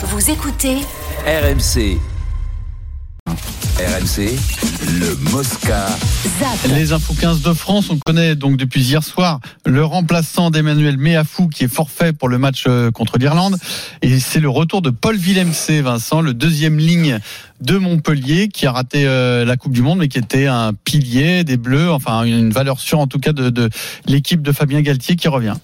Vous 0.00 0.30
écoutez 0.30 0.76
RMC. 1.26 1.98
RMC, 3.26 4.38
le 5.00 5.30
Mosca. 5.32 5.88
ZAP. 6.38 6.72
Les 6.72 6.92
infos 6.92 7.14
15 7.14 7.42
de 7.42 7.52
France, 7.52 7.90
on 7.90 7.98
connaît 8.06 8.36
donc 8.36 8.56
depuis 8.56 8.80
hier 8.80 9.02
soir 9.02 9.40
le 9.66 9.84
remplaçant 9.84 10.52
d'Emmanuel 10.52 10.98
Méafou 10.98 11.48
qui 11.48 11.64
est 11.64 11.72
forfait 11.72 12.12
pour 12.12 12.28
le 12.28 12.38
match 12.38 12.66
euh, 12.68 12.92
contre 12.92 13.18
l'Irlande. 13.18 13.56
Et 14.00 14.20
c'est 14.20 14.38
le 14.38 14.48
retour 14.48 14.82
de 14.82 14.90
Paul 14.90 15.16
Villemc, 15.16 15.50
Vincent, 15.82 16.20
le 16.20 16.32
deuxième 16.32 16.78
ligne 16.78 17.18
de 17.60 17.76
Montpellier 17.76 18.46
qui 18.46 18.66
a 18.66 18.72
raté 18.72 19.02
euh, 19.04 19.44
la 19.44 19.56
Coupe 19.56 19.72
du 19.72 19.82
Monde 19.82 19.98
mais 19.98 20.08
qui 20.08 20.18
était 20.18 20.46
un 20.46 20.74
pilier 20.74 21.42
des 21.42 21.56
Bleus, 21.56 21.90
enfin 21.90 22.22
une 22.22 22.50
valeur 22.50 22.78
sûre 22.78 23.00
en 23.00 23.08
tout 23.08 23.18
cas 23.18 23.32
de, 23.32 23.50
de 23.50 23.68
l'équipe 24.06 24.42
de 24.42 24.52
Fabien 24.52 24.80
Galtier 24.80 25.16
qui 25.16 25.26
revient. 25.26 25.56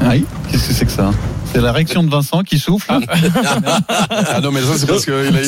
Ah 0.00 0.10
Oui, 0.10 0.24
qu'est-ce 0.58 0.68
que 0.68 0.74
c'est 0.74 0.86
que 0.86 0.92
ça 0.92 1.10
C'est 1.52 1.60
la 1.60 1.72
réaction 1.72 2.02
de 2.02 2.10
Vincent 2.10 2.42
qui 2.42 2.58
souffle. 2.58 2.86
Ah 2.90 4.40
non, 4.42 4.50
mais 4.52 4.60
ça, 4.62 4.76
c'est 4.78 4.86
parce 4.86 5.04
qu'il 5.04 5.14
a, 5.14 5.24
une- 5.24 5.40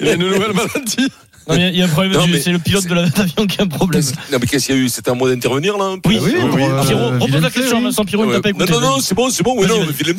il 0.00 0.08
a 0.08 0.12
une 0.14 0.20
nouvelle 0.22 0.52
maladie. 0.52 1.08
Non, 1.48 1.54
il 1.56 1.76
y 1.76 1.80
a- 1.80 1.86
un 1.86 1.88
problème, 1.88 2.12
du- 2.26 2.38
c'est 2.42 2.52
le 2.52 2.58
pilote 2.58 2.86
de 2.86 2.94
la- 2.94 3.02
l'avion 3.16 3.46
qui 3.46 3.58
a 3.58 3.64
un 3.64 3.68
problème. 3.68 4.02
Non, 4.30 4.38
mais 4.38 4.46
qu'est-ce 4.46 4.66
qu'il 4.66 4.74
y 4.76 4.78
a 4.78 4.82
eu 4.82 4.88
C'était 4.90 5.10
un 5.10 5.14
mot 5.14 5.28
d'intervenir 5.28 5.78
là 5.78 5.84
un 5.86 5.98
peu 5.98 6.10
Oui, 6.10 6.18
Oui, 6.22 6.34
oui, 6.52 6.62
euh, 6.62 6.82
Pierrot, 6.82 7.10
repose 7.18 7.40
la 7.42 7.50
question, 7.50 7.78
oui. 7.78 7.84
Vincent 7.84 8.04
Pierrot, 8.04 8.24
il 8.26 8.32
t'a 8.32 8.40
pas 8.42 8.50
non, 8.50 8.56
écouté. 8.64 8.72
non, 8.72 8.80
non, 8.80 9.00
c'est 9.00 9.14
bon, 9.14 9.30
c'est 9.30 9.42
bon. 9.42 9.54
Oui, 9.58 9.66
non. 9.66 9.82
Villemc. 9.86 10.16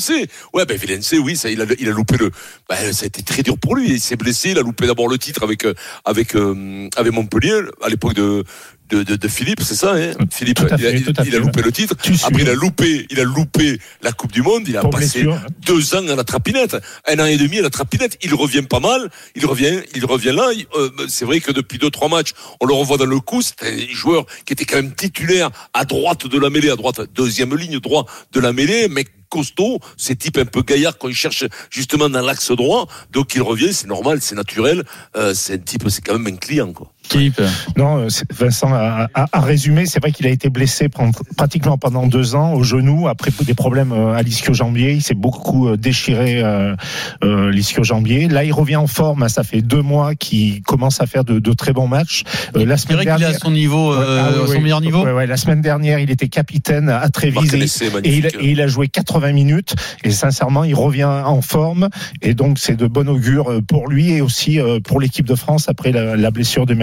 Ouais, 0.54 0.66
ben 0.66 0.76
Villemc, 0.78 1.02
oui, 1.24 1.36
ça, 1.38 1.52
il 1.52 1.62
a, 1.62 1.66
il 1.80 1.88
a 1.88 1.92
loupé 1.92 2.18
le. 2.18 2.32
Ben, 2.68 2.94
ça 2.94 3.04
a 3.04 3.08
été 3.08 3.22
très 3.22 3.44
dur 3.44 3.58
pour 3.60 3.76
lui. 3.76 3.92
Il 3.92 4.00
s'est 4.00 4.16
blessé. 4.16 4.52
Il 4.52 4.58
a 4.58 4.62
loupé 4.62 4.88
d'abord 4.88 5.08
le 5.08 5.20
titre 5.20 5.44
avec 5.44 5.66
euh, 5.66 5.76
avec 6.04 6.36
euh, 6.36 6.88
avec 6.98 7.14
Montpellier 7.14 7.62
à 7.84 7.90
l'époque 7.90 8.16
de. 8.16 8.44
De, 8.90 9.04
de, 9.04 9.16
de 9.16 9.28
Philippe, 9.28 9.62
c'est 9.62 9.76
ça, 9.76 9.94
hein 9.96 10.14
Philippe, 10.32 10.60
il, 10.80 10.86
a, 10.86 10.90
il- 10.92 11.14
il 11.26 11.36
loupé 11.38 11.62
le 11.62 11.72
titre. 11.72 11.96
Tu 12.02 12.16
suis. 12.16 12.26
Après, 12.26 12.42
il 12.42 12.50
a 12.50 12.54
loupé, 12.56 13.06
il 13.12 13.20
a 13.20 13.24
loupé 13.24 13.80
la 14.02 14.12
Coupe 14.12 14.32
du 14.32 14.42
Monde. 14.42 14.64
Il 14.68 14.76
a 14.78 14.82
Pour 14.82 14.90
passé 14.90 15.24
blessure. 15.24 15.40
deux 15.66 15.96
ans 15.96 16.08
à 16.08 16.16
la 16.16 16.24
trapinette, 16.24 16.76
un 17.08 17.20
an 17.20 17.26
et 17.26 17.38
demi 17.38 17.60
à 17.60 17.62
la 17.62 17.70
trapinette. 17.70 18.18
Il 18.24 18.34
revient 18.34 18.64
pas 18.64 18.80
mal. 18.80 19.10
Il 19.36 19.46
revient, 19.46 19.82
il 19.96 20.06
revient 20.06 20.34
là. 20.36 20.50
Euh, 20.76 20.90
c'est 21.08 21.26
vrai 21.26 21.40
que 21.40 21.52
depuis 21.52 21.78
deux 21.78 21.92
trois 21.92 22.10
matchs, 22.10 22.32
on 22.62 22.66
le 22.66 22.74
revoit 22.74 22.98
dans 22.98 23.06
le 23.06 23.20
coup. 23.20 23.42
C'est 23.44 23.62
un 23.62 23.78
joueur 23.94 24.26
qui 24.46 24.54
était 24.54 24.66
quand 24.66 24.78
même 24.78 24.96
titulaire 24.96 25.52
à 25.74 25.86
droite 25.86 26.26
de 26.28 26.40
la 26.40 26.50
mêlée, 26.50 26.72
à 26.72 26.76
droite 26.76 27.02
deuxième 27.14 27.56
ligne 27.56 27.80
droit 27.80 28.06
de 28.32 28.40
la 28.40 28.54
mêlée, 28.54 28.88
mec 28.88 29.10
costaud, 29.30 29.78
ces 29.96 30.16
types 30.16 30.40
un 30.40 30.46
peu 30.46 30.64
gaillards 30.64 30.98
qu'on 30.98 31.12
cherche 31.14 31.44
justement 31.70 32.10
dans 32.10 32.22
l'axe 32.26 32.50
droit. 32.52 32.88
Donc 33.12 33.36
il 33.36 33.44
revient, 33.44 33.72
c'est 33.72 33.86
normal, 33.86 34.18
c'est 34.22 34.34
naturel. 34.34 34.84
Euh, 35.16 35.36
c'est 35.36 35.54
un 35.54 35.58
type, 35.60 35.88
c'est 35.90 36.02
quand 36.04 36.18
même 36.18 36.34
un 36.34 36.38
client 36.38 36.74
quoi. 36.74 36.92
Type. 37.10 37.42
Non, 37.78 37.98
euh, 37.98 38.08
Vincent 38.32 38.74
a, 38.74 39.08
a- 39.14 39.26
a 39.32 39.40
résumé. 39.42 39.86
C'est 39.86 40.00
vrai 40.00 40.12
qu'il 40.12 40.28
a 40.28 40.30
été 40.30 40.50
blessé 40.50 40.90
pratiquement 41.36 41.78
pendant 41.78 42.08
deux 42.08 42.36
ans 42.36 42.54
au 42.54 42.64
genou 42.64 43.08
après 43.08 43.32
des 43.42 43.54
problèmes 43.54 43.92
euh, 43.92 44.14
à 44.14 44.22
l'ischio-jambier. 44.22 44.94
Il 44.94 45.02
s'est 45.02 45.14
beaucoup 45.16 45.68
euh, 45.68 45.78
déchiré 45.78 46.42
euh, 46.44 46.76
euh, 47.24 47.52
l'ischio-jambier. 47.52 48.28
Là, 48.28 48.44
il 48.44 48.54
revient 48.54 48.76
en 48.78 48.88
forme. 48.88 49.28
Ça 49.30 49.44
fait 49.44 49.62
deux 49.62 49.82
mois 49.82 50.16
qu'il 50.16 50.62
commence 50.62 51.02
à 51.02 51.06
faire 51.06 51.24
de, 51.24 51.40
de 51.40 51.54
très 51.54 51.74
bons 51.74 51.88
matchs. 51.88 52.24
Euh, 52.56 52.66
la 52.66 52.78
semaine 52.78 53.00
dirais 53.00 53.06
qu'il 53.06 53.24
est 53.24 53.28
dernière, 53.28 53.30
à 53.36 53.40
son 53.40 53.52
niveau, 53.52 53.94
euh, 53.94 54.24
Ah 54.24 54.42
oui, 54.48 54.56
son 54.56 54.62
meilleur 54.62 54.82
niveau. 54.82 55.04
Ouais, 55.04 55.12
ouais, 55.14 55.28
la 55.28 55.38
semaine 55.38 55.62
dernière, 55.62 56.00
il 56.00 56.12
était 56.12 56.28
capitaine 56.30 56.90
à 56.90 57.10
Trévise 57.10 57.54
et, 57.54 57.58
et 57.58 57.62
il, 57.88 57.94
magnifique. 57.94 58.38
et 58.40 58.52
il 58.52 58.62
a 58.62 58.68
joué 58.68 58.88
80 58.88 59.32
minutes. 59.34 59.76
Et 60.04 60.12
sincèrement, 60.12 60.64
il 60.64 60.76
revient 60.76 61.04
en 61.06 61.42
forme. 61.42 61.90
Et 62.22 62.34
donc, 62.34 62.60
c'est 62.60 62.76
de 62.76 62.88
bon 62.88 63.08
augure 63.10 63.62
pour 63.68 63.88
lui 63.88 64.12
et 64.12 64.22
aussi 64.22 64.60
pour 64.84 65.00
l'équipe 65.00 65.26
de 65.26 65.36
France 65.36 65.70
après 65.70 65.92
la, 65.92 66.16
la 66.16 66.32
blessure 66.32 66.66
de 66.66 66.74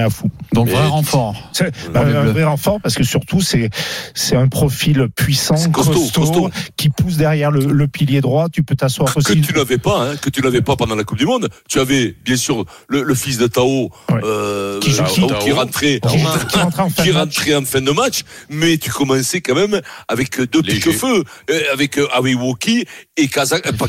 Donc 0.52 0.68
vrai 0.68 0.86
renfort. 0.86 1.34
Les 1.60 1.98
un 1.98 2.24
vrai 2.24 2.44
renfort 2.44 2.80
parce 2.80 2.94
que 2.94 3.04
surtout 3.04 3.40
c'est 3.40 3.70
c'est 4.14 4.36
un 4.36 4.48
profil 4.48 5.08
puissant, 5.14 5.54
costaud, 5.70 5.92
costaud, 5.92 6.20
costaud. 6.20 6.50
qui 6.76 6.88
pousse 6.90 7.16
derrière 7.16 7.50
le, 7.50 7.60
le 7.66 7.88
pilier 7.88 8.20
droit. 8.20 8.48
Tu 8.48 8.62
peux 8.62 8.74
t'asseoir 8.76 9.12
que 9.12 9.18
aussi. 9.18 9.40
tu 9.40 9.52
n'avais 9.54 9.78
pas, 9.78 10.00
hein, 10.10 10.16
que 10.16 10.30
tu 10.30 10.40
n'avais 10.40 10.62
pas 10.62 10.76
pendant 10.76 10.94
la 10.94 11.04
Coupe 11.04 11.18
du 11.18 11.26
Monde. 11.26 11.48
Tu 11.68 11.78
avais 11.80 12.14
bien 12.24 12.36
sûr 12.36 12.64
le, 12.88 13.02
le 13.02 13.14
fils 13.14 13.38
de 13.38 13.46
Tao, 13.46 13.90
Ouais. 14.10 14.20
euh, 14.24 14.78
Qui 14.80 14.94
Tao, 14.96 15.04
qui- 15.40 15.52
rentrait, 15.52 16.00
qui, 16.08 16.16
qui 16.16 16.24
rentrait 16.24 16.60
en 16.82 16.90
fin 16.90 17.02
qui 17.02 17.08
de 17.08 17.14
match. 17.14 17.36
rentrait 17.38 17.54
en 17.56 17.64
fin 17.64 17.80
de 17.80 17.90
match, 17.90 18.20
mais 18.50 18.78
tu 18.78 18.90
commençais 18.90 19.40
quand 19.40 19.54
même 19.54 19.80
avec 20.08 20.40
deux 20.40 20.62
pics 20.62 20.90
feu, 20.92 21.24
euh, 21.50 21.60
avec 21.72 21.98
euh, 21.98 22.06
Awewoki 22.14 22.84
et 23.16 23.28
Casa, 23.28 23.56
euh, 23.66 23.72
pas 23.72 23.86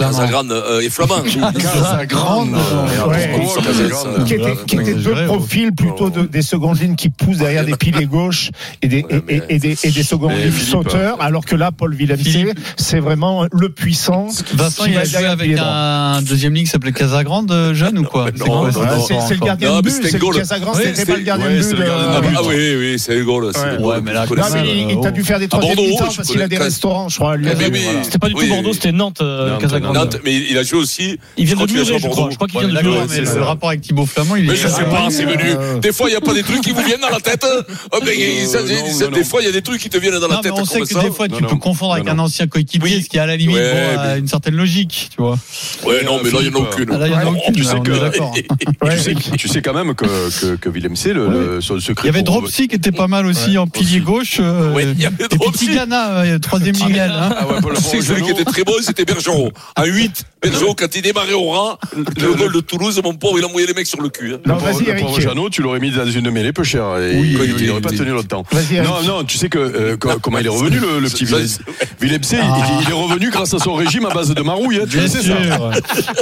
euh, 0.52 0.82
et 0.82 0.90
Flamand. 0.90 1.22
Casagrande. 1.58 2.56
Ouais. 3.08 3.30
Étaient, 4.26 4.56
qui 4.66 4.76
étaient 4.76 4.94
deux 4.94 5.26
profils 5.26 5.72
plutôt 5.74 6.10
de, 6.22 6.28
des 6.28 6.42
secondes 6.42 6.80
lignes 6.80 6.96
qui 6.96 7.10
poussent 7.10 7.38
derrière 7.38 7.66
des 7.66 7.76
piliers 7.76 8.06
gauche 8.06 8.52
et 8.82 8.88
des, 8.88 9.04
Ouais, 9.04 9.22
et, 9.30 9.36
et- 9.36 9.44
et 9.56 9.60
des, 9.60 9.78
et 9.84 9.92
des 9.92 10.04
secondes 10.04 10.34
sauteurs, 10.52 11.22
alors 11.22 11.46
que 11.46 11.56
là, 11.56 11.72
Paul 11.72 11.94
Villemc, 11.96 12.18
c'est 12.78 13.00
vraiment 13.00 13.46
le 13.52 13.70
puissant. 13.70 14.28
Vincent, 14.54 14.84
qui 14.86 14.92
il 14.92 14.98
a 14.98 15.04
joué 15.06 15.26
avec 15.26 15.58
un 15.60 16.22
deuxième 16.22 16.54
ligne 16.54 16.66
qui 16.66 16.72
s'appelait 16.72 16.92
Casagrande, 16.92 17.52
euh, 17.52 17.74
jeune 17.74 17.98
ou 18.00 18.04
quoi 18.04 18.30
Non, 18.38 18.70
C'est 18.72 19.16
Ah, 19.20 19.28
le 19.30 19.46
gardien 19.46 19.70
de 19.72 19.76
mais 19.76 19.82
but, 19.82 20.10
c'est. 20.10 20.20
Casagrande, 20.20 20.76
c'était 20.76 21.06
pas 21.06 21.18
le 21.18 21.24
gardien 21.24 21.50
de 21.52 21.62
c'est 21.62 21.76
but. 21.76 21.82
euh. 21.84 22.22
Ah 22.36 22.42
oui, 22.48 22.76
oui, 22.78 23.00
c'est 23.00 23.16
le 23.16 23.24
goal. 23.26 23.52
c'est 23.54 23.78
Ouais. 23.84 24.02
mais 24.04 24.14
là, 24.14 24.26
il, 24.90 25.00
t'a 25.02 25.12
dû 25.12 25.24
faire 25.24 25.40
des 25.40 25.48
troisième 25.48 25.76
Bordeaux, 25.76 25.92
mi-temps 25.92 26.14
parce 26.16 26.28
qu'il 26.30 26.42
a 26.42 26.48
des 26.48 26.58
restaurants, 26.58 27.10
je 27.10 27.18
crois. 27.18 27.36
C'était 28.04 28.18
pas 28.20 28.28
du 28.30 28.34
tout. 28.36 28.48
Bordeaux, 28.48 28.74
c'était 28.74 28.92
Nantes, 28.92 29.20
euh, 29.22 29.52
Nantes, 29.52 29.62
Casagrande. 29.62 29.96
Nantes, 29.96 30.18
mais 30.24 30.36
il 30.50 30.58
a 30.58 30.64
joué 30.64 30.80
aussi. 30.80 31.20
Il 31.38 31.46
vient 31.46 31.56
de 31.56 31.72
Muret, 31.72 31.86
je 31.86 32.08
crois. 32.08 32.10
Bordeaux. 32.10 32.32
Je 32.32 32.36
crois 32.36 32.48
qu'il 32.48 32.60
vient 32.60 32.70
de 32.70 32.88
Muret. 32.88 33.08
le 33.36 33.42
rapport 33.44 33.70
avec 33.70 33.82
Thibaut 33.82 34.06
Flamand, 34.06 34.36
il 34.36 34.46
est. 34.46 34.48
Mais 34.48 34.56
je 34.56 34.68
sais 34.68 34.82
Ah, 34.82 34.90
pas, 34.90 35.08
c'est 35.10 35.26
euh, 35.26 35.30
venu. 35.30 35.80
Des 35.82 35.92
fois, 35.92 36.07
il 36.08 36.12
n'y 36.12 36.16
a 36.18 36.22
pas 36.22 36.34
des 36.34 36.44
trucs 36.44 36.62
qui 36.62 36.72
vous 36.72 36.82
viennent 36.84 37.02
dans 37.02 37.10
la 37.10 37.20
tête. 37.20 37.46
Oh, 37.92 38.00
ben, 38.04 38.14
ça, 38.46 38.62
non, 38.62 38.68
ça, 38.92 39.06
non, 39.06 39.12
des 39.12 39.20
non. 39.20 39.26
fois, 39.26 39.42
il 39.42 39.46
y 39.46 39.50
a 39.50 39.52
des 39.52 39.62
trucs 39.62 39.80
qui 39.82 39.90
te 39.90 39.98
viennent 39.98 40.14
dans 40.20 40.28
la 40.28 40.36
Non, 40.36 40.42
mais 40.44 40.50
tête 40.50 40.60
on 40.60 40.66
sait 40.66 40.80
que 40.82 40.86
ça. 40.88 41.02
des 41.02 41.12
fois, 41.12 41.28
tu 41.28 41.34
Non, 41.36 41.40
peux 41.50 41.54
non. 41.56 41.60
confondre 41.60 41.94
avec 41.94 42.06
Non, 42.06 42.14
un 42.14 42.20
ancien 42.20 42.48
coéquipier, 42.48 42.96
Oui. 42.98 43.04
ce 43.04 43.10
qui 43.10 43.20
à 43.20 43.26
la 43.26 43.36
limite 43.38 43.56
Ouais, 43.58 43.72
bon, 43.96 44.00
a 44.02 44.14
mais- 44.14 44.20
une 44.20 44.28
certaine 44.28 44.56
logique, 44.56 45.10
tu 45.16 45.22
vois. 45.22 45.38
Ouais, 45.86 46.04
non, 46.04 46.20
mais 46.24 46.32
là, 46.32 46.40
il 46.42 46.50
n'y 46.50 46.56
en 46.56 46.60
a 46.60 46.64
aucune. 46.64 46.90
Ah, 46.94 46.98
là, 46.98 47.08
il 47.08 47.12
y 47.12 47.16
en 47.16 47.20
a 47.20 47.26
Ouais, 47.26 47.40
aucune, 47.42 47.56
tu 47.56 47.64
sais 47.64 47.74
on 47.74 47.82
que- 47.82 47.92
est 47.92 48.00
d'accord. 48.00 48.34
Ouais, 48.82 48.96
tu, 48.98 49.02
sais, 49.04 49.14
tu 49.38 49.48
sais 49.48 49.62
quand 49.62 49.74
même 49.74 49.94
que, 49.96 50.06
que, 50.06 50.56
que 50.56 50.70
Willem 50.70 50.96
C, 50.96 51.14
le, 51.14 51.60
son 51.62 51.76
Il 51.76 51.82
secret. 51.82 52.08
y 52.08 52.10
avait 52.10 52.22
Dropsy 52.24 52.68
qui 52.68 52.76
était 52.76 52.92
pas 52.92 53.08
mal 53.08 53.26
aussi 53.26 53.58
en 53.58 53.68
pilier 53.68 54.00
gauche. 54.00 54.38
euh, 54.40 54.74
Ouais, 54.74 54.84
il 54.84 55.02
y 55.02 55.06
avait 55.06 55.26
et 55.26 55.28
puis 55.28 55.38
Dropsy. 55.40 55.68
Tigana, 55.68 56.20
euh, 56.20 56.40
troisième 56.40 56.76
ligne. 56.76 57.00
hein. 57.00 57.30
Ah 57.38 57.46
Paul 57.62 57.74
Tu 57.76 57.82
sais, 57.82 58.02
celui 58.02 58.22
qui 58.24 58.32
était 58.32 58.44
très 58.46 58.64
bon, 58.64 58.74
c'était 58.82 59.06
Bergeron. 59.06 59.52
À 59.76 59.86
8, 59.86 60.24
Bergeron, 60.42 60.76
quand 60.76 60.96
il 60.96 61.02
démarrait 61.02 61.34
au 61.34 61.50
rat, 61.50 61.80
le 61.96 62.34
goal 62.36 62.54
de 62.54 62.60
Toulouse, 62.60 63.02
mon 63.04 63.16
pauvre, 63.16 63.40
il 63.40 63.46
envoyait 63.46 63.66
les 63.68 63.74
mecs 63.74 63.88
sur 63.88 64.02
le 64.02 64.10
cul. 64.10 64.34
hein. 64.36 64.38
Non, 64.46 64.54
Le 64.56 64.60
pauvre- 64.60 64.72
vas-y, 64.72 64.86
le 64.86 64.96
pauvre 65.02 65.12
Eric. 65.14 65.22
Jeannot, 65.22 65.50
tu 65.50 65.62
l'aurais 65.64 65.80
mis 65.80 65.90
dans 65.92 66.06
une 66.10 66.30
mêlée 66.30 66.54
peu 66.54 66.64
chère. 66.64 66.98
Et 67.00 67.16
Oui, 67.20 67.30
il, 67.32 67.38
oui, 67.42 67.56
il 67.60 67.72
aurait 67.72 67.82
pas 67.82 67.90
oui. 67.90 67.98
tenu 67.98 68.12
longtemps. 68.12 68.44
Non, 68.84 69.02
non, 69.04 69.24
tu 69.24 69.38
sais 69.38 69.50
que 69.50 69.58
euh, 69.58 69.98
co- 69.98 70.18
comment 70.22 70.38
il 70.38 70.46
est 70.46 70.50
revenu 70.50 70.78
le, 70.80 71.00
le 71.00 71.10
petit 71.10 71.26
Ça, 71.26 71.38
Willem? 71.38 71.48
c'est- 71.50 71.62
Willem 72.00 72.24
C, 72.24 72.38
il- 72.40 72.84
il, 72.84 72.90
est 72.90 72.94
revenu 72.94 73.30
grâce 73.32 73.54
à 73.56 73.60
son 73.60 73.74
régime 73.74 74.06
à 74.06 74.14
base 74.14 74.32
de 74.34 74.42
marouille. 74.44 74.78
hein, 74.78 74.86
tu 74.90 74.98
le 75.00 75.08
sais 75.08 75.22
sûr. 75.24 75.36
ça 75.48 75.72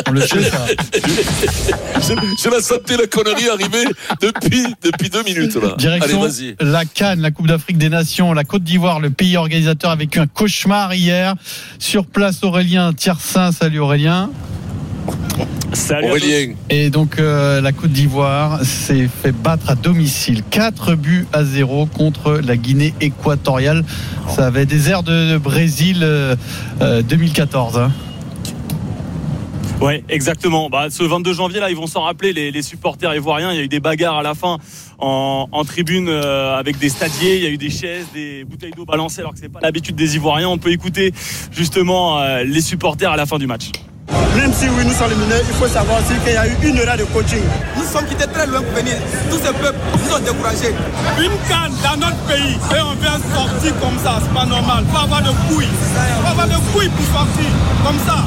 On 0.08 0.12
le 0.12 0.22
sait, 0.22 0.44
ça. 0.44 0.66
La 2.56 2.62
sentais 2.62 2.96
la 2.96 3.08
connerie 3.08 3.50
arriver 3.50 3.84
depuis, 4.22 4.64
depuis 4.82 5.10
deux 5.10 5.24
minutes, 5.24 5.56
là. 5.56 5.76
Direction 5.78 6.24
Allez, 6.24 6.56
la 6.62 6.86
Cannes, 6.86 7.20
la 7.22 7.32
Coupe 7.32 7.48
d'Afrique 7.48 7.78
des 7.78 7.90
Nations, 7.90 8.32
la 8.32 8.44
Côte 8.46 8.64
d'Ivoire, 8.64 9.00
le 9.02 9.10
pays 9.10 9.36
organisateur 9.36 9.92
a 9.92 9.96
vécu 9.98 10.20
un 10.20 10.28
cauchemar 10.28 10.94
hier. 10.94 11.36
Sur 11.80 12.06
place, 12.06 12.44
Aurélien 12.44 12.94
Tiersin. 12.94 13.52
Salut 13.52 13.80
Aurélien. 13.80 14.05
Salut. 15.74 16.10
Aurélien. 16.10 16.54
Et 16.70 16.90
donc 16.90 17.20
euh, 17.20 17.60
la 17.60 17.72
Côte 17.72 17.92
d'Ivoire 17.92 18.64
s'est 18.64 19.08
fait 19.08 19.32
battre 19.32 19.70
à 19.70 19.76
domicile. 19.76 20.44
4 20.50 20.96
buts 20.96 21.28
à 21.34 21.44
0 21.44 21.88
contre 21.88 22.40
la 22.44 22.56
Guinée 22.56 22.94
équatoriale. 23.02 23.84
Ça 24.30 24.48
avait 24.48 24.66
des 24.66 24.90
airs 24.90 25.04
de, 25.04 25.38
Brésil 25.38 26.00
euh, 26.04 26.36
euh, 26.82 27.02
2014. 27.02 27.78
hein. 27.78 27.92
Ouais, 29.82 30.04
exactement. 30.08 30.70
Bah, 30.70 30.88
ce 30.90 31.04
22 31.04 31.34
janvier, 31.34 31.60
là, 31.60 31.70
ils 31.70 31.76
vont 31.76 31.88
s'en 31.88 32.04
rappeler, 32.04 32.32
les, 32.32 32.50
les 32.52 32.62
supporters 32.62 33.14
ivoiriens. 33.14 33.52
Il 33.52 33.58
y 33.58 33.60
a 33.60 33.64
eu 33.64 33.68
des 33.68 33.82
bagarres 33.82 34.18
à 34.18 34.24
la 34.24 34.34
fin 34.34 34.58
en, 34.98 35.48
en 35.52 35.66
tribune 35.66 36.08
euh, 36.08 36.58
avec 36.58 36.78
des 36.80 36.90
stadiers. 36.90 37.36
Il 37.36 37.44
y 37.44 37.46
a 37.46 37.50
eu 37.50 37.58
des 37.58 37.70
chaises, 37.70 38.08
des 38.14 38.46
bouteilles 38.46 38.72
d'eau 38.72 38.86
balancées, 38.86 39.20
alors 39.20 39.34
que 39.34 39.40
c'est 39.40 39.52
pas 39.52 39.60
l'habitude 39.62 39.96
des 39.96 40.16
Ivoiriens. 40.16 40.48
On 40.50 40.58
peut 40.58 40.72
écouter 40.72 41.14
justement 41.52 42.20
euh, 42.20 42.44
les 42.44 42.62
supporters 42.62 43.12
à 43.12 43.18
la 43.18 43.26
fin 43.26 43.38
du 43.38 43.48
match. 43.48 43.72
Même 44.36 44.52
si 44.54 44.66
oui, 44.68 44.84
nous 44.86 44.94
sommes 44.94 45.12
éliminés, 45.12 45.42
il 45.48 45.56
faut 45.56 45.68
savoir 45.68 46.00
aussi 46.00 46.20
qu'il 46.24 46.34
y 46.34 46.38
a 46.38 46.48
eu 46.48 46.56
une 46.64 46.78
heure 46.80 46.98
de 46.98 47.04
coaching. 47.06 47.42
Nous 47.78 47.84
sommes 47.84 48.06
quittés 48.06 48.28
très 48.28 48.46
loin 48.48 48.62
pour 48.62 48.74
venir. 48.74 48.96
Tous 49.30 49.38
ces 49.38 49.54
peuples 49.54 49.80
nous 50.04 50.16
ont 50.16 50.20
découragés. 50.20 50.74
Une 51.18 51.38
canne 51.48 51.74
dans 51.84 51.98
notre 51.98 52.22
pays 52.28 52.56
et 52.76 52.82
on 52.82 52.96
vient 52.96 53.20
sortir 53.34 53.80
comme 53.80 53.98
ça, 54.04 54.20
c'est 54.22 54.34
pas 54.34 54.46
normal. 54.46 54.84
Il 54.88 54.92
faut 54.92 55.04
avoir 55.04 55.22
de 55.22 55.30
couilles. 55.48 55.68
Il 55.68 56.24
faut 56.24 56.32
avoir 56.32 56.48
de 56.48 56.72
couilles 56.74 56.90
pour 56.90 57.06
sortir 57.06 57.50
comme 57.86 58.00
ça. 58.06 58.26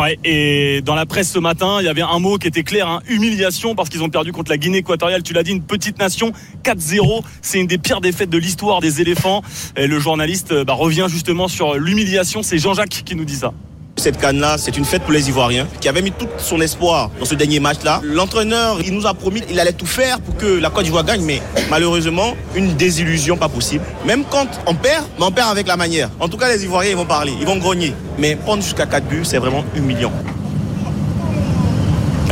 Ouais, 0.00 0.18
et 0.24 0.82
dans 0.82 0.94
la 0.94 1.04
presse 1.04 1.30
ce 1.30 1.38
matin, 1.38 1.78
il 1.80 1.84
y 1.84 1.88
avait 1.88 2.02
un 2.02 2.18
mot 2.20 2.38
qui 2.38 2.46
était 2.46 2.62
clair, 2.62 2.88
hein, 2.88 3.00
humiliation, 3.08 3.74
parce 3.74 3.88
qu'ils 3.88 4.02
ont 4.02 4.08
perdu 4.08 4.32
contre 4.32 4.50
la 4.50 4.56
Guinée 4.56 4.78
équatoriale. 4.78 5.22
Tu 5.22 5.34
l'as 5.34 5.42
dit, 5.42 5.50
une 5.50 5.62
petite 5.62 5.98
nation, 5.98 6.32
4-0. 6.64 7.22
C'est 7.42 7.58
une 7.58 7.66
des 7.66 7.76
pires 7.76 8.00
défaites 8.00 8.30
de 8.30 8.38
l'histoire 8.38 8.80
des 8.80 9.00
éléphants. 9.00 9.42
Et 9.76 9.86
le 9.86 9.98
journaliste 9.98 10.52
euh, 10.52 10.64
bah, 10.64 10.74
revient 10.74 11.06
justement 11.08 11.48
sur 11.48 11.74
l'humiliation. 11.74 12.42
C'est 12.42 12.58
Jean-Jacques 12.58 13.02
qui 13.04 13.14
nous 13.14 13.24
dit 13.24 13.36
ça. 13.36 13.52
Cette 14.00 14.18
canne-là, 14.18 14.56
c'est 14.56 14.78
une 14.78 14.86
fête 14.86 15.02
pour 15.02 15.12
les 15.12 15.28
Ivoiriens, 15.28 15.66
qui 15.78 15.86
avaient 15.86 16.00
mis 16.00 16.10
tout 16.10 16.26
son 16.38 16.58
espoir 16.62 17.10
dans 17.18 17.26
ce 17.26 17.34
dernier 17.34 17.60
match-là. 17.60 18.00
L'entraîneur, 18.02 18.78
il 18.82 18.94
nous 18.94 19.06
a 19.06 19.12
promis 19.12 19.42
qu'il 19.42 19.60
allait 19.60 19.74
tout 19.74 19.84
faire 19.84 20.22
pour 20.22 20.38
que 20.38 20.46
la 20.46 20.70
Côte 20.70 20.84
d'Ivoire 20.84 21.04
gagne, 21.04 21.20
mais 21.20 21.42
malheureusement, 21.68 22.34
une 22.54 22.74
désillusion 22.76 23.36
pas 23.36 23.50
possible. 23.50 23.84
Même 24.06 24.24
quand 24.24 24.48
on 24.66 24.74
perd, 24.74 25.04
on 25.18 25.30
perd 25.30 25.50
avec 25.50 25.66
la 25.66 25.76
manière. 25.76 26.08
En 26.18 26.30
tout 26.30 26.38
cas, 26.38 26.48
les 26.48 26.64
Ivoiriens, 26.64 26.92
ils 26.92 26.96
vont 26.96 27.04
parler, 27.04 27.34
ils 27.38 27.46
vont 27.46 27.58
grogner. 27.58 27.92
Mais 28.16 28.36
prendre 28.36 28.62
jusqu'à 28.62 28.86
4 28.86 29.06
buts, 29.06 29.24
c'est 29.24 29.36
vraiment 29.36 29.66
humiliant. 29.76 30.12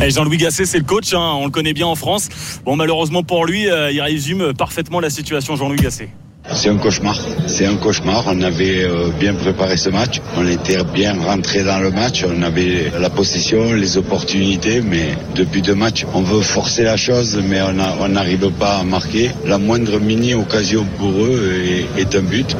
Jean-Louis 0.07 0.37
Gasset, 0.37 0.65
c'est 0.65 0.79
le 0.79 0.85
coach, 0.85 1.13
hein, 1.13 1.33
on 1.35 1.45
le 1.45 1.51
connaît 1.51 1.73
bien 1.73 1.85
en 1.85 1.95
France. 1.95 2.29
Bon, 2.65 2.75
malheureusement 2.75 3.21
pour 3.21 3.45
lui, 3.45 3.69
euh, 3.69 3.91
il 3.91 4.01
résume 4.01 4.55
parfaitement 4.55 4.99
la 4.99 5.11
situation, 5.11 5.55
Jean-Louis 5.55 5.77
Gasset. 5.77 6.09
C'est 6.53 6.69
un 6.69 6.77
cauchemar. 6.77 7.17
C'est 7.47 7.65
un 7.65 7.75
cauchemar. 7.75 8.25
On 8.27 8.41
avait 8.41 8.83
euh, 8.83 9.09
bien 9.19 9.33
préparé 9.33 9.77
ce 9.77 9.89
match. 9.89 10.19
On 10.35 10.47
était 10.47 10.83
bien 10.83 11.15
rentré 11.21 11.63
dans 11.63 11.79
le 11.79 11.91
match. 11.91 12.25
On 12.27 12.41
avait 12.41 12.91
la 12.99 13.09
possession, 13.09 13.73
les 13.73 13.97
opportunités. 13.97 14.81
Mais 14.81 15.15
depuis 15.35 15.61
deux 15.61 15.75
matchs, 15.75 16.05
on 16.13 16.21
veut 16.21 16.41
forcer 16.41 16.83
la 16.83 16.97
chose, 16.97 17.41
mais 17.47 17.59
on 17.61 18.07
n'arrive 18.09 18.51
pas 18.51 18.77
à 18.77 18.83
marquer. 18.83 19.31
La 19.45 19.57
moindre 19.57 19.99
mini 19.99 20.33
occasion 20.33 20.85
pour 20.97 21.11
eux 21.11 21.53
est 21.97 22.15
un 22.15 22.21
but. 22.21 22.55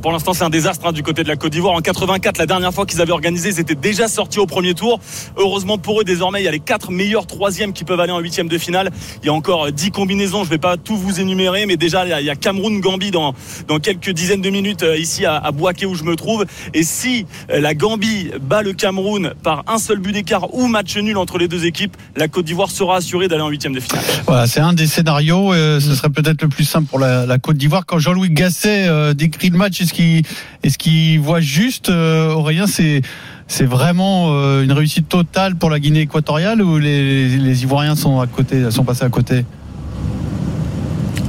Pour 0.00 0.12
l'instant, 0.12 0.32
c'est 0.32 0.44
un 0.44 0.50
désastre 0.50 0.86
hein, 0.86 0.92
du 0.92 1.02
côté 1.02 1.22
de 1.22 1.28
la 1.28 1.36
Côte 1.36 1.52
d'Ivoire. 1.52 1.74
En 1.74 1.80
84, 1.80 2.38
la 2.38 2.46
dernière 2.46 2.72
fois 2.72 2.86
qu'ils 2.86 3.00
avaient 3.00 3.12
organisé, 3.12 3.50
ils 3.50 3.60
étaient 3.60 3.74
déjà 3.74 4.08
sortis 4.08 4.38
au 4.38 4.46
premier 4.46 4.74
tour. 4.74 5.00
Heureusement 5.36 5.78
pour 5.78 6.00
eux, 6.00 6.04
désormais, 6.04 6.40
il 6.40 6.44
y 6.44 6.48
a 6.48 6.52
les 6.52 6.60
quatre 6.60 6.90
meilleurs 6.90 7.26
troisièmes 7.26 7.72
qui 7.72 7.84
peuvent 7.84 8.00
aller 8.00 8.12
en 8.12 8.20
huitième 8.20 8.48
de 8.48 8.58
finale. 8.58 8.90
Il 9.22 9.26
y 9.26 9.28
a 9.28 9.32
encore 9.32 9.66
euh, 9.66 9.70
dix 9.70 9.90
combinaisons. 9.90 10.44
Je 10.44 10.50
vais 10.50 10.58
pas 10.58 10.76
tout 10.76 10.96
vous 10.96 11.20
énumérer, 11.20 11.66
mais 11.66 11.76
déjà, 11.76 12.20
il 12.20 12.26
y 12.26 12.30
a 12.30 12.36
Cameroun-Gambie 12.36 13.10
dans, 13.10 13.34
quelques 13.82 14.10
dizaines 14.10 14.42
de 14.42 14.50
minutes 14.50 14.82
euh, 14.82 14.96
ici 14.96 15.24
à, 15.26 15.36
à 15.36 15.50
Boaké 15.50 15.86
où 15.86 15.94
je 15.94 16.04
me 16.04 16.16
trouve. 16.16 16.44
Et 16.74 16.82
si 16.82 17.26
euh, 17.50 17.60
la 17.60 17.74
Gambie 17.74 18.30
bat 18.40 18.62
le 18.62 18.72
Cameroun 18.72 19.32
par 19.42 19.64
un 19.66 19.78
seul 19.78 19.98
but 19.98 20.12
d'écart 20.12 20.54
ou 20.54 20.66
match 20.66 20.96
nul 20.96 21.16
entre 21.16 21.38
les 21.38 21.48
deux 21.48 21.66
équipes, 21.66 21.96
la 22.16 22.28
Côte 22.28 22.44
d'Ivoire 22.44 22.70
sera 22.70 22.96
assurée 22.96 23.28
d'aller 23.28 23.42
en 23.42 23.48
huitième 23.48 23.74
de 23.74 23.80
finale. 23.80 24.04
Voilà, 24.26 24.46
c'est 24.46 24.60
un 24.60 24.72
des 24.72 24.86
scénarios. 24.86 25.52
euh, 25.52 25.80
ce 25.80 25.94
serait 25.94 26.10
peut-être 26.10 26.42
le 26.42 26.48
plus 26.48 26.64
simple 26.64 26.88
pour 26.88 26.98
la, 26.98 27.38
Côte 27.38 27.56
d'Ivoire. 27.56 27.84
Quand 27.86 27.98
Jean-Louis 27.98 28.30
Gasset 28.30 28.86
euh, 28.88 29.14
décrit 29.14 29.50
le 29.50 29.58
match, 29.58 29.80
est-ce 29.82 29.92
qu'il 29.92 30.22
qu'il 30.78 31.20
voit 31.20 31.40
juste 31.40 31.88
euh, 31.88 32.32
Aurélien 32.32 32.66
C'est 32.66 33.02
vraiment 33.64 34.28
euh, 34.30 34.62
une 34.62 34.72
réussite 34.72 35.08
totale 35.08 35.56
pour 35.56 35.70
la 35.70 35.80
Guinée 35.80 36.02
équatoriale 36.02 36.62
ou 36.62 36.78
les, 36.78 37.36
les 37.36 37.62
Ivoiriens 37.62 37.96
sont 37.96 38.20
à 38.20 38.26
côté, 38.26 38.70
sont 38.70 38.84
passés 38.84 39.04
à 39.04 39.10
côté? 39.10 39.44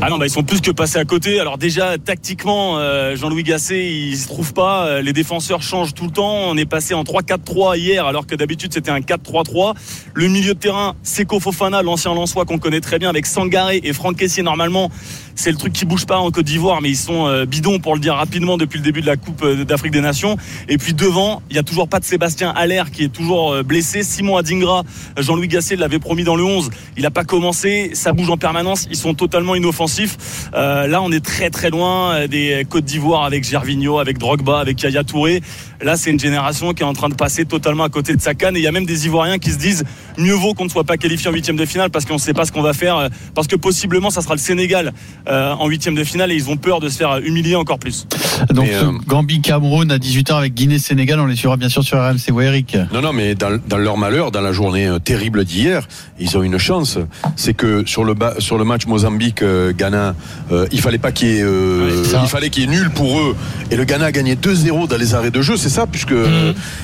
Ah 0.06 0.10
non, 0.10 0.18
bah 0.18 0.26
ils 0.26 0.30
sont 0.30 0.44
plus 0.44 0.60
que 0.60 0.72
passés 0.72 0.98
à 0.98 1.06
côté. 1.06 1.40
Alors 1.40 1.58
déjà, 1.58 1.98
tactiquement, 1.98 2.78
euh, 2.78 3.16
Jean-Louis 3.16 3.44
Gasset, 3.44 3.90
il 3.90 4.18
se 4.18 4.28
trouve 4.28 4.54
pas. 4.54 5.02
Les 5.02 5.14
défenseurs 5.14 5.62
changent 5.62 5.94
tout 5.94 6.06
le 6.06 6.12
temps. 6.12 6.50
On 6.50 6.58
est 6.58 6.66
passé 6.66 6.94
en 6.94 7.04
3-4-3 7.04 7.78
hier, 7.78 8.06
alors 8.06 8.28
que 8.28 8.36
d'habitude 8.36 8.74
c'était 8.74 8.92
un 8.92 9.00
4-3-3. 9.00 9.76
Le 10.14 10.28
milieu 10.28 10.56
de 10.56 10.60
terrain, 10.60 10.96
Seko 11.04 11.40
Fofana, 11.40 11.82
l'ancien 11.84 12.14
Lançois 12.14 12.44
qu'on 12.44 12.58
connaît 12.58 12.82
très 12.82 13.00
bien, 13.00 13.10
avec 13.10 13.26
Sangaré 13.26 13.80
et 13.82 13.94
Franck 13.94 14.18
Kessier. 14.18 14.44
Normalement, 14.44 14.92
c'est 15.36 15.52
le 15.52 15.58
truc 15.58 15.74
qui 15.74 15.86
bouge 15.86 16.06
pas 16.06 16.18
en 16.18 16.32
Côte 16.32 16.46
d'Ivoire, 16.46 16.82
mais 16.82 16.90
ils 16.90 16.98
sont 16.98 17.28
euh, 17.28 17.46
bidons 17.46 17.80
pour 17.80 17.96
le 17.96 18.00
dire 18.00 18.16
rapidement 18.16 18.58
depuis 18.58 18.78
le 18.78 18.84
début 18.84 19.02
de 19.02 19.08
la 19.08 19.18
Coupe 19.18 19.44
euh, 19.44 19.66
d'Afrique 19.66 19.92
des 19.92 20.02
Nations. 20.02 20.38
Et 20.70 20.78
puis 20.78 20.94
devant, 20.94 21.42
il 21.50 21.56
y 21.56 21.60
a 21.60 21.64
toujours 21.64 21.88
pas 21.88 22.00
de 22.00 22.06
Sébastien 22.06 22.52
Allaire 22.56 22.92
qui 22.92 23.04
est 23.04 23.10
toujours 23.10 23.54
euh, 23.54 23.64
blessé. 23.64 24.04
Simon 24.04 24.38
Adingra, 24.38 24.84
Jean-Louis 25.18 25.48
Gasset 25.48 25.76
l'avait 25.76 26.00
promis 26.00 26.24
dans 26.24 26.36
le 26.36 26.44
11. 26.44 26.70
Il 26.98 27.06
a 27.06 27.12
pas 27.12 27.24
commencé. 27.24 27.92
Ça 27.94 28.14
bouge 28.14 28.30
en 28.30 28.38
permanence. 28.38 28.88
Ils 28.90 28.98
sont 28.98 29.14
totalement 29.14 29.56
inoffensifs. 29.56 30.50
Là, 30.54 31.02
on 31.02 31.12
est 31.12 31.24
très 31.24 31.50
très 31.50 31.70
loin 31.70 32.28
des 32.28 32.66
Côtes 32.70 32.86
d'Ivoire 32.86 33.24
avec 33.24 33.44
Gervinho, 33.44 34.00
avec 34.00 34.18
Drogba, 34.18 34.60
avec 34.60 34.82
Yaya 34.82 35.04
Touré. 35.04 35.42
Là, 35.84 35.98
c'est 35.98 36.10
une 36.12 36.20
génération 36.20 36.74
qui 36.74 36.82
est 36.82 36.86
en 36.86 36.94
train 36.94 37.10
de 37.10 37.14
passer 37.16 37.46
totalement 37.46 37.84
à 37.84 37.90
côté 37.90 38.16
de 38.16 38.22
sa 38.22 38.34
canne. 38.34 38.56
Et 38.56 38.60
il 38.60 38.64
y 38.64 38.68
a 38.68 38.72
même 38.72 38.86
des 38.86 39.06
Ivoiriens 39.06 39.38
qui 39.38 39.52
se 39.52 39.58
disent 39.58 39.84
mieux 40.18 40.34
vaut 40.34 40.54
qu'on 40.54 40.64
ne 40.66 40.70
soit 40.70 40.84
pas 40.86 40.98
qualifié 40.98 41.30
en 41.30 41.34
huitième 41.34 41.58
de 41.58 41.66
finale 41.66 41.90
parce 41.90 42.06
qu'on 42.06 42.14
ne 42.14 42.20
sait 42.20 42.34
pas 42.34 42.46
ce 42.46 42.52
qu'on 42.52 42.62
va 42.62 42.74
faire. 42.74 42.98
euh, 42.98 43.10
Parce 43.36 43.48
que 43.48 43.56
possiblement, 43.56 44.10
ça 44.10 44.22
sera 44.22 44.34
le 44.34 44.40
Sénégal 44.40 44.94
euh, 45.28 45.52
en 45.54 45.68
huitième 45.68 45.96
de 45.96 46.04
finale 46.04 46.32
et 46.32 46.36
ils 46.36 46.50
ont 46.50 46.58
peur 46.58 46.80
de 46.80 46.88
se 46.90 46.98
faire 46.98 47.18
humilier 47.18 47.56
encore 47.56 47.80
plus. 47.80 48.08
Donc 48.52 48.70
euh, 48.70 48.92
Gambie-Cameroun 49.08 49.92
à 49.92 49.98
18h 49.98 50.34
avec 50.38 50.54
Guinée-Sénégal, 50.54 51.20
on 51.20 51.26
les 51.26 51.36
suivra 51.36 51.58
bien 51.58 51.70
sûr 51.70 51.84
sur 51.84 51.98
RMC. 52.00 52.32
Ouais, 52.32 52.46
Eric. 52.46 52.78
Non, 52.94 53.02
non, 53.02 53.12
mais 53.14 53.36
dans, 53.36 53.60
dans 53.68 53.78
leur 53.78 53.98
malheur, 53.98 54.32
dans 54.32 54.42
la 54.42 54.52
journée 54.54 54.88
euh, 54.88 55.00
terrible 55.00 55.44
d'hier, 55.44 55.88
ils 56.20 56.38
ont 56.38 56.44
une 56.44 56.58
chance. 56.58 56.98
C'est 57.36 57.54
que 57.54 57.84
sur 57.86 58.04
le, 58.06 58.14
ba- 58.14 58.36
sur 58.40 58.58
le 58.58 58.64
match 58.64 58.86
Mozambique-Ghana, 58.88 60.16
euh, 60.52 60.66
il 60.72 60.80
fallait 60.82 60.98
pas 60.98 61.12
qu'il 61.12 61.28
y 61.30 61.38
ait, 61.40 61.42
euh, 61.44 62.04
Ouais, 62.04 62.10
ça. 62.10 62.22
il 62.24 62.30
fallait 62.30 62.50
qu'il 62.50 62.64
y 62.64 62.66
ait 62.66 62.70
nul 62.70 62.90
pour 62.92 63.20
eux. 63.20 63.36
Et 63.72 63.76
le 63.76 63.84
Ghana 63.84 64.06
a 64.06 64.12
gagné 64.12 64.36
2-0 64.36 64.88
dans 64.88 64.98
les 64.98 65.14
arrêts 65.16 65.32
de 65.32 65.42
jeu, 65.42 65.58
c'est 65.58 65.70
ça, 65.74 65.86
puisque 65.88 66.14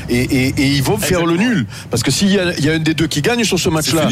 et, 0.09 0.15
et- 0.21 0.53
et 0.57 0.65
ils 0.68 0.83
vont 0.83 0.97
faire 0.97 1.25
le 1.25 1.38
nul. 1.38 1.65
Parce 1.91 2.03
que 2.03 2.12
s'il 2.12 2.30
y 2.31 2.39
a, 2.39 2.53
il 2.57 2.65
y 2.65 2.69
a 2.69 2.74
un 2.74 2.80
des 2.80 2.94
deux 2.94 3.07
qui 3.07 3.21
gagne 3.21 3.44
sur 3.44 3.59
ce 3.59 3.69
match-là. 3.69 4.09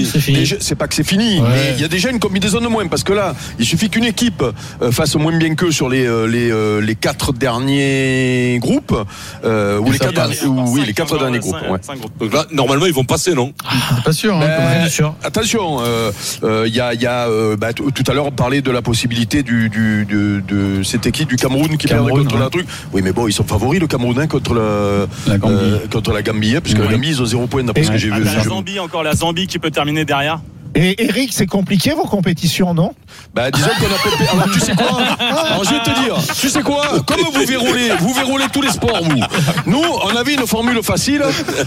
C'est 0.59 0.75
pas 0.75 0.88
que 0.88 0.95
c'est 0.95 1.03
fini, 1.07 1.39
Ouais. 1.39 1.47
mais 1.53 1.74
il 1.75 1.81
y 1.81 1.85
a 1.85 1.88
déjà 1.88 2.09
une 2.09 2.19
combinaison 2.19 2.62
de 2.62 2.68
moins. 2.68 2.88
Parce 2.88 3.03
que 3.03 3.13
là, 3.13 3.35
il 3.59 3.65
suffit 3.65 3.89
qu'une 3.89 4.06
équipe 4.06 4.44
euh, 4.81 4.91
fasse 4.91 5.15
moins 5.15 5.35
bien 5.38 5.56
qu'eux 5.56 5.71
sur 5.71 5.89
les 5.89 6.06
euh, 6.06 6.25
les, 6.27 6.50
euh, 6.51 6.79
les 6.81 6.95
quatre 6.95 7.33
derniers 7.33 8.57
groupes, 8.59 8.95
euh, 9.44 9.79
ou 9.79 9.91
les 9.91 10.00
quatre 10.00 10.13
derniers, 10.13 10.41
ou, 10.45 10.63
oui, 10.71 10.81
les 10.81 10.88
Cinq, 10.88 10.94
quatre 10.95 11.07
encore, 11.13 11.19
derniers 11.19 11.38
ouais, 11.38 11.39
groupes. 11.41 11.59
cinq- 11.59 11.71
ouais. 11.71 11.80
cinq 11.81 11.97
groupes. 12.00 12.18
Donc 12.19 12.33
là, 12.33 12.45
normalement, 12.51 12.85
ils 12.85 12.94
vont 12.94 13.03
passer, 13.06 13.33
non 13.33 13.53
C'est 13.95 14.03
pas 14.03 14.13
sûr. 14.13 14.35
hein, 14.35 14.39
Ben, 14.41 14.89
sûr. 14.89 15.15
Attention, 15.23 15.77
euh, 15.81 16.12
euh, 16.44 16.65
il 16.68 16.75
y 16.75 16.80
a, 16.80 16.94
il 16.94 17.01
y 17.01 17.06
a 17.06 17.27
euh, 17.27 17.56
bah, 17.57 17.73
tout 17.73 18.03
à 18.07 18.13
l'heure 18.13 18.25
on 18.27 18.31
parlait 18.31 18.62
de 18.62 18.71
la 18.71 18.81
possibilité 18.81 19.44
du, 19.44 19.69
du- 19.69 20.06
de, 20.06 20.41
de 20.47 20.83
cette 20.83 21.06
équipe 21.07 21.30
du 21.30 21.35
Cameroun 21.35 21.77
qui 21.77 21.88
perd 21.88 22.01
Cameroun, 22.01 22.23
contre 22.23 22.35
ouais. 22.35 22.41
la 22.41 22.50
truc. 22.50 22.68
Oui, 22.94 23.01
mais 23.03 23.12
bon, 23.12 23.27
ils 23.27 23.33
sont 23.33 23.44
favoris 23.44 23.80
le 23.80 23.88
Cameroun 23.88 24.19
hein, 24.19 24.27
contre 24.27 24.53
le, 24.68 25.08
La 25.28 25.38
Gambie. 25.38 25.56
euh, 25.56 25.88
contre 25.92 26.12
la 26.14 26.22
Gambie, 26.22 26.56
hein, 26.56 26.62
puisque 26.62 26.78
la 26.80 26.86
Oui. 26.86 26.94
Gambie 26.94 27.10
ils 27.10 27.22
ont 27.22 27.25
zéro 27.25 27.48
point 27.48 27.64
d'après 27.64 27.84
ce 27.84 27.92
que 27.92 27.98
j'ai 27.98 28.10
vu. 28.12 28.24
la 28.24 28.44
Zambie, 28.44 28.80
encore 28.80 29.04
la 29.04 29.14
Zambie 29.16 29.48
qui 29.48 29.60
peut 29.60 29.72
terminer 29.72 30.06
derrière. 30.06 30.40
Et 30.79 31.03
Eric, 31.06 31.31
c'est 31.33 31.47
compliqué 31.47 31.91
vos 31.91 32.03
compétitions, 32.06 32.74
non? 32.74 32.94
Bah, 33.33 33.50
disons 33.50 33.69
qu'on 33.79 33.85
a 33.88 33.97
pépé- 33.97 34.29
Alors, 34.31 34.51
tu 34.53 34.59
sais 34.59 34.75
quoi? 34.75 35.00
Alors, 35.19 35.63
je 35.63 35.69
vais 35.71 35.79
te 35.79 36.03
dire, 36.03 36.15
tu 36.39 36.50
sais 36.50 36.62
quoi? 36.62 36.83
Comme 37.06 37.19
vous 37.33 37.45
verroulez, 37.45 37.89
vous 38.00 38.13
verroulez 38.13 38.45
tous 38.53 38.62
les 38.62 38.69
sports, 38.69 39.01
vous. 39.03 39.19
Nous, 39.65 39.81
on 40.03 40.15
avait 40.15 40.35
une 40.35 40.45
formule 40.45 40.81
facile. 40.83 41.24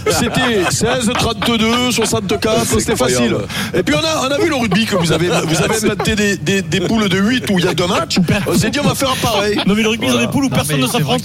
C'était 0.09 0.63
16, 0.69 1.11
32, 1.13 1.91
64, 1.91 2.65
c'était 2.79 2.95
facile. 2.95 3.35
Et 3.73 3.83
puis, 3.83 3.95
on 3.95 3.99
a, 3.99 4.27
on 4.27 4.31
a 4.31 4.37
vu 4.37 4.49
le 4.49 4.55
rugby 4.55 4.85
que 4.85 4.95
vous 4.95 5.11
avez, 5.11 5.27
vous 5.27 5.61
avez 5.61 6.15
des, 6.15 6.37
des, 6.37 6.61
des 6.61 6.79
poules 6.81 7.09
de 7.09 7.17
8 7.17 7.49
où 7.49 7.59
il 7.59 7.65
y 7.65 7.67
a 7.67 7.73
deux 7.73 7.87
matchs. 7.87 8.17
On 8.47 8.57
s'est 8.57 8.69
dit, 8.69 8.79
on 8.79 8.87
va 8.87 8.95
faire 8.95 9.13
pareil. 9.17 9.57
Non, 9.65 9.73
mais 9.75 9.83
le 9.83 9.89
rugby, 9.89 10.09
ont 10.09 10.17
des 10.19 10.27
poules 10.27 10.45
où 10.45 10.49
Non, 10.49 10.55
personne 10.55 10.77
mais 10.77 10.83
ne 10.83 10.87
s'affronte. 10.87 11.21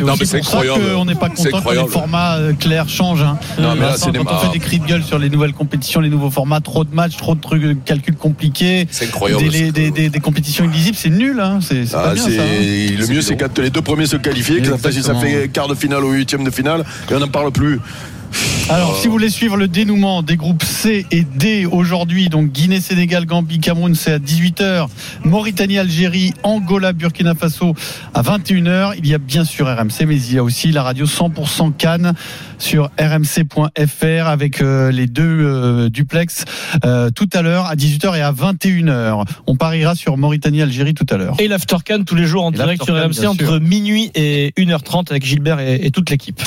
Non, 0.00 0.12
aussi 0.12 0.20
mais 0.20 0.26
c'est 0.26 0.38
pour 0.38 0.46
ça 0.48 0.58
incroyable. 0.58 0.94
qu'on 0.94 1.04
n'est 1.06 1.14
pas 1.14 1.28
content 1.30 1.42
que 1.42 1.48
les 1.48 1.54
incroyable. 1.56 1.90
formats 1.90 2.34
euh, 2.36 2.52
clairs 2.52 2.88
changent. 2.88 3.22
hein. 3.22 3.38
Non, 3.58 3.74
mais 3.74 3.80
là, 3.82 3.90
Vincent, 3.92 4.12
quand 4.12 4.32
on 4.32 4.38
fait 4.38 4.52
des 4.52 4.58
cris 4.58 4.78
de 4.78 4.86
gueule 4.86 5.02
sur 5.04 5.18
les 5.18 5.30
nouvelles 5.30 5.52
compétitions, 5.54 6.00
les 6.00 6.10
nouveaux 6.10 6.30
formats, 6.30 6.60
trop 6.60 6.84
de 6.84 6.94
matchs, 6.94 7.16
trop 7.16 7.29
de 7.34 7.40
trucs, 7.40 7.62
de 7.62 7.72
calculs 7.74 8.16
compliqués, 8.16 8.86
C'est 8.90 9.06
incroyable. 9.06 9.42
des, 9.42 9.50
les- 9.50 9.72
des, 9.72 9.90
des- 9.90 10.10
des 10.10 10.20
compétitions 10.20 10.64
illisibles, 10.64 10.96
c'est 10.96 11.10
nul. 11.10 11.40
Hein. 11.40 11.58
C'est 11.60 11.86
c'est 11.86 11.92
pas 11.92 12.08
Ah, 12.10 12.14
bien 12.14 12.24
c'est- 12.24 12.36
ça. 12.36 12.42
hein. 12.42 12.96
le 12.98 13.06
mieux, 13.06 13.20
c'est 13.22 13.36
quand 13.36 13.58
les 13.58 13.70
deux 13.70 13.82
premiers 13.82 14.06
se 14.06 14.16
qualifient, 14.16 14.60
que 14.62 14.68
ça 14.68 14.78
fait, 14.78 14.92
ça 14.92 15.14
fait 15.14 15.48
quart 15.52 15.68
de 15.68 15.74
finale 15.74 16.04
ou 16.04 16.10
huitième 16.12 16.44
de 16.44 16.50
finale, 16.50 16.84
et 17.10 17.14
on 17.14 17.20
n'en 17.20 17.28
parle 17.28 17.52
plus. 17.52 17.78
Alors, 18.68 18.96
si 19.00 19.08
vous 19.08 19.12
voulez 19.14 19.28
suivre 19.28 19.56
le 19.56 19.66
dénouement 19.66 20.22
des 20.22 20.36
groupes 20.36 20.62
C 20.62 21.04
et 21.10 21.22
D 21.22 21.66
aujourd'hui, 21.66 22.28
donc 22.28 22.52
Guinée, 22.52 22.80
Sénégal, 22.80 23.26
Gambie, 23.26 23.58
Cameroun, 23.58 23.96
c'est 23.96 24.12
à 24.12 24.18
18h. 24.20 24.86
Mauritanie, 25.24 25.78
Algérie, 25.78 26.32
Angola, 26.44 26.92
Burkina 26.92 27.34
Faso 27.34 27.74
à 28.14 28.22
21h. 28.22 28.92
Il 28.98 29.08
y 29.08 29.14
a 29.14 29.18
bien 29.18 29.42
sûr 29.44 29.66
RMC, 29.66 30.06
mais 30.06 30.16
il 30.16 30.34
y 30.34 30.38
a 30.38 30.44
aussi 30.44 30.70
la 30.70 30.84
radio 30.84 31.06
100% 31.06 31.72
Cannes 31.76 32.14
sur 32.60 32.90
rmc.fr 32.98 34.26
avec 34.26 34.60
euh, 34.60 34.90
les 34.90 35.06
deux 35.06 35.22
euh, 35.24 35.88
duplex 35.88 36.44
euh, 36.84 37.10
tout 37.10 37.28
à 37.32 37.42
l'heure 37.42 37.66
à 37.66 37.74
18h 37.74 38.16
et 38.16 38.20
à 38.20 38.32
21h. 38.32 39.24
On 39.46 39.56
pariera 39.56 39.94
sur 39.94 40.16
Mauritanie, 40.16 40.62
Algérie 40.62 40.94
tout 40.94 41.06
à 41.10 41.16
l'heure. 41.16 41.34
Et 41.38 41.48
l'Aftercan 41.48 42.04
tous 42.04 42.14
les 42.14 42.26
jours 42.26 42.44
en 42.44 42.52
Et 42.52 42.56
direct 42.56 42.84
sur 42.84 42.94
RMC 42.94 43.26
entre 43.26 43.58
minuit 43.58 44.10
et 44.14 44.52
1h30 44.58 45.10
avec 45.10 45.24
Gilbert 45.24 45.60
et, 45.60 45.86
et 45.86 45.90
toute 45.90 46.10
l'équipe. 46.10 46.40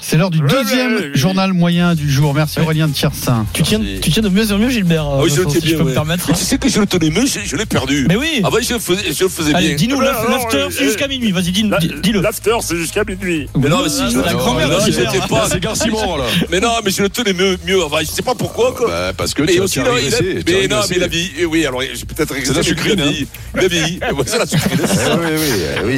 C'est 0.00 0.16
l'heure 0.16 0.30
du 0.30 0.40
deuxième 0.40 1.14
journal 1.14 1.52
moyen 1.52 1.94
du 1.94 2.10
jour. 2.10 2.34
Merci 2.34 2.60
Aurélien 2.60 2.88
de 2.88 2.92
Tiersin. 2.92 3.46
Tu 3.52 3.62
tiens, 3.62 3.80
tu 4.02 4.10
tiens 4.10 4.22
de 4.22 4.28
mieux 4.28 4.52
en 4.52 4.58
mieux 4.58 4.70
Gilbert, 4.70 5.06
Ah 5.06 5.20
oui, 5.22 5.30
je 5.30 5.48
si 5.48 5.60
je 5.60 5.66
bien, 5.66 5.78
peux 5.78 5.84
me 5.84 5.94
permettre. 5.94 6.26
Mais 6.28 6.34
tu 6.34 6.44
sais 6.44 6.58
que 6.58 6.68
je 6.68 6.80
le 6.80 6.86
tenais 6.86 7.10
mieux, 7.10 7.26
je, 7.26 7.40
je 7.44 7.56
l'ai 7.56 7.66
perdu. 7.66 8.06
Mais 8.08 8.16
oui 8.16 8.40
Avant, 8.44 8.58
je 8.60 8.74
le 8.74 8.78
faisais, 8.80 9.12
je 9.12 9.24
le 9.24 9.30
faisais 9.30 9.54
Allez, 9.54 9.68
bien. 9.68 9.76
dis-nous 9.76 10.00
l'after, 10.00 10.66
c'est 10.70 10.84
jusqu'à 10.84 11.08
minuit, 11.08 11.30
vas-y, 11.32 11.52
dis-le. 11.52 12.20
L'after, 12.20 12.56
c'est 12.60 12.76
jusqu'à 12.76 13.04
minuit. 13.04 13.48
Mais 13.56 13.68
non, 13.68 13.82
mais 13.82 13.88
si, 13.88 14.10
je 14.10 14.18
la 14.18 14.34
grand-mère 14.34 14.68
je 14.80 15.00
l'étais 15.00 15.18
pas. 15.28 15.48
C'est 15.60 15.66
Garcimon, 15.66 16.16
là. 16.16 16.24
Mais 16.50 16.60
non, 16.60 16.72
mais 16.84 16.90
je 16.90 17.02
le 17.02 17.08
tenais 17.08 17.32
mieux. 17.32 17.58
mieux. 17.66 17.82
Enfin, 17.84 17.98
je 18.00 18.06
sais 18.06 18.22
pas 18.22 18.34
pourquoi, 18.34 18.72
quoi. 18.72 18.88
Bah, 18.88 19.12
parce 19.16 19.34
que 19.34 19.42
mais 19.42 19.52
tu 19.52 19.60
aussi, 19.60 19.80
non, 19.80 19.96
il 19.96 20.14
a, 20.14 20.18
mais 20.20 20.68
non, 20.68 20.80
mais 20.88 20.96
il 20.96 21.02
a 21.02 21.06
vieilli. 21.06 21.30
Eh 21.38 21.44
Oui, 21.44 21.66
alors 21.66 21.82
j'ai 21.82 22.06
peut-être 22.06 22.34
la 22.54 22.62
sucrine, 22.62 23.00
hein. 23.00 23.04
vieilli. 23.04 23.26
Il 23.56 23.64
a 23.64 23.68
vieilli. 23.68 24.00
Ouais, 24.00 24.24
C'est 24.26 24.38
la 24.38 24.46
sucrine. 24.46 24.78
c'est 24.86 25.12
oui, 25.12 25.26
oui, 25.30 25.38
oui. 25.38 25.88